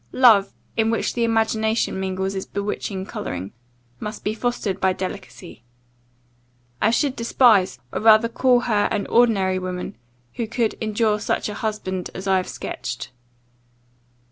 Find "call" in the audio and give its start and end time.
8.27-8.61